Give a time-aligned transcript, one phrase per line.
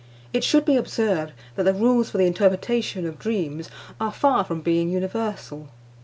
[0.33, 3.69] It should be observed that the rules for the interpretation of dreams
[3.99, 5.69] are far from being universal.